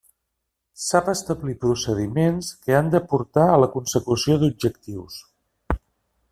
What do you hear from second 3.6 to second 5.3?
la consecució d'objectius.